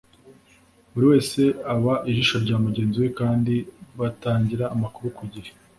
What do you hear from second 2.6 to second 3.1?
mugenzi we